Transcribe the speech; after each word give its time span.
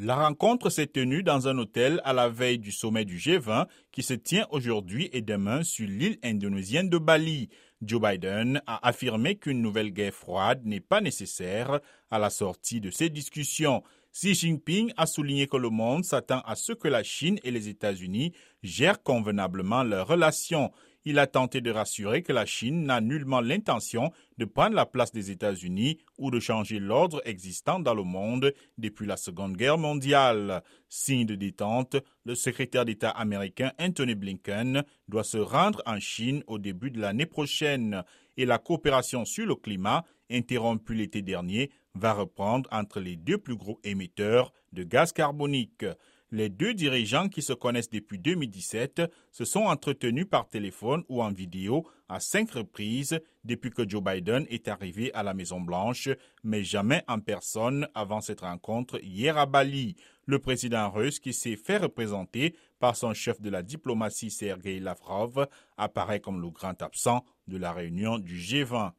La 0.00 0.14
rencontre 0.14 0.70
s'est 0.70 0.86
tenue 0.86 1.24
dans 1.24 1.48
un 1.48 1.58
hôtel 1.58 2.00
à 2.04 2.12
la 2.12 2.28
veille 2.28 2.60
du 2.60 2.70
sommet 2.70 3.04
du 3.04 3.16
G20 3.16 3.66
qui 3.90 4.04
se 4.04 4.14
tient 4.14 4.46
aujourd'hui 4.52 5.10
et 5.12 5.22
demain 5.22 5.64
sur 5.64 5.88
l'île 5.88 6.20
indonésienne 6.22 6.88
de 6.88 6.98
Bali. 6.98 7.48
Joe 7.82 8.00
Biden 8.00 8.62
a 8.68 8.86
affirmé 8.86 9.34
qu'une 9.34 9.60
nouvelle 9.60 9.90
guerre 9.90 10.14
froide 10.14 10.60
n'est 10.64 10.78
pas 10.78 11.00
nécessaire 11.00 11.80
à 12.12 12.20
la 12.20 12.30
sortie 12.30 12.80
de 12.80 12.92
ces 12.92 13.08
discussions. 13.10 13.82
Xi 14.12 14.34
Jinping 14.34 14.92
a 14.96 15.06
souligné 15.06 15.48
que 15.48 15.56
le 15.56 15.68
monde 15.68 16.04
s'attend 16.04 16.42
à 16.42 16.54
ce 16.54 16.72
que 16.72 16.86
la 16.86 17.02
Chine 17.02 17.40
et 17.42 17.50
les 17.50 17.68
États-Unis 17.68 18.32
gèrent 18.62 19.02
convenablement 19.02 19.82
leurs 19.82 20.06
relations. 20.06 20.70
Il 21.10 21.18
a 21.18 21.26
tenté 21.26 21.62
de 21.62 21.70
rassurer 21.70 22.22
que 22.22 22.34
la 22.34 22.44
Chine 22.44 22.82
n'a 22.82 23.00
nullement 23.00 23.40
l'intention 23.40 24.12
de 24.36 24.44
prendre 24.44 24.76
la 24.76 24.84
place 24.84 25.10
des 25.10 25.30
États-Unis 25.30 25.96
ou 26.18 26.30
de 26.30 26.38
changer 26.38 26.78
l'ordre 26.78 27.22
existant 27.24 27.80
dans 27.80 27.94
le 27.94 28.02
monde 28.02 28.52
depuis 28.76 29.06
la 29.06 29.16
Seconde 29.16 29.56
Guerre 29.56 29.78
mondiale. 29.78 30.62
Signe 30.90 31.24
de 31.24 31.34
détente, 31.34 31.96
le 32.26 32.34
secrétaire 32.34 32.84
d'État 32.84 33.08
américain 33.08 33.72
Anthony 33.80 34.16
Blinken 34.16 34.84
doit 35.08 35.24
se 35.24 35.38
rendre 35.38 35.82
en 35.86 35.98
Chine 35.98 36.44
au 36.46 36.58
début 36.58 36.90
de 36.90 37.00
l'année 37.00 37.24
prochaine 37.24 38.04
et 38.36 38.44
la 38.44 38.58
coopération 38.58 39.24
sur 39.24 39.46
le 39.46 39.54
climat, 39.54 40.04
interrompue 40.30 40.92
l'été 40.92 41.22
dernier, 41.22 41.70
va 41.94 42.12
reprendre 42.12 42.68
entre 42.70 43.00
les 43.00 43.16
deux 43.16 43.38
plus 43.38 43.56
gros 43.56 43.80
émetteurs 43.82 44.52
de 44.74 44.82
gaz 44.82 45.14
carbonique. 45.14 45.86
Les 46.30 46.50
deux 46.50 46.74
dirigeants 46.74 47.30
qui 47.30 47.40
se 47.40 47.54
connaissent 47.54 47.88
depuis 47.88 48.18
2017 48.18 49.00
se 49.32 49.46
sont 49.46 49.62
entretenus 49.62 50.26
par 50.28 50.46
téléphone 50.46 51.02
ou 51.08 51.22
en 51.22 51.32
vidéo 51.32 51.86
à 52.06 52.20
cinq 52.20 52.50
reprises 52.50 53.18
depuis 53.44 53.70
que 53.70 53.88
Joe 53.88 54.02
Biden 54.02 54.46
est 54.50 54.68
arrivé 54.68 55.10
à 55.14 55.22
la 55.22 55.32
Maison-Blanche, 55.32 56.10
mais 56.44 56.64
jamais 56.64 57.02
en 57.08 57.18
personne 57.20 57.88
avant 57.94 58.20
cette 58.20 58.42
rencontre 58.42 59.02
hier 59.02 59.38
à 59.38 59.46
Bali. 59.46 59.96
Le 60.26 60.38
président 60.38 60.90
russe, 60.90 61.18
qui 61.18 61.32
s'est 61.32 61.56
fait 61.56 61.78
représenter 61.78 62.54
par 62.78 62.94
son 62.94 63.14
chef 63.14 63.40
de 63.40 63.48
la 63.48 63.62
diplomatie 63.62 64.30
Sergei 64.30 64.80
Lavrov, 64.80 65.46
apparaît 65.78 66.20
comme 66.20 66.42
le 66.42 66.50
grand 66.50 66.82
absent 66.82 67.24
de 67.46 67.56
la 67.56 67.72
réunion 67.72 68.18
du 68.18 68.36
G20. 68.36 68.86